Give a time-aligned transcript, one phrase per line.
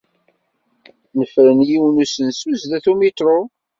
[1.17, 3.39] Nefren yiwen n usensu sdat umiṭru.